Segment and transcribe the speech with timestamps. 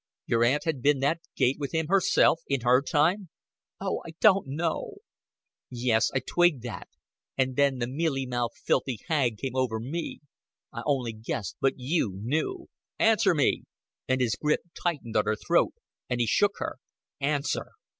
[0.25, 3.29] "Your aunt had been that gait with him herself, in her time?"
[3.79, 4.95] "Oh, I don't know."
[5.69, 6.87] "Yes, I twigged that
[7.37, 10.21] and then the mealy mouthed, filthy hag came over me.
[10.73, 12.65] I on'y guessed, but you knew.
[12.97, 13.65] Answer me;"
[14.07, 15.75] and his grip tightened on her throat,
[16.09, 16.77] and he shook her.
[17.19, 17.67] "Answer."